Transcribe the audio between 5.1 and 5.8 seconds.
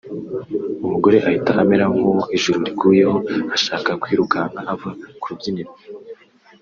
ku rubyiniro